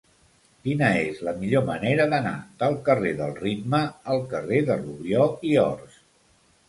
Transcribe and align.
Quina 0.67 0.87
és 1.01 1.19
la 1.27 1.33
millor 1.41 1.65
manera 1.67 2.07
d'anar 2.13 2.33
del 2.63 2.77
carrer 2.89 3.11
del 3.21 3.37
Ritme 3.43 3.83
al 4.15 4.25
carrer 4.33 4.63
de 4.71 4.79
Rubió 4.83 5.29
i 5.51 5.57
Ors? 5.67 6.01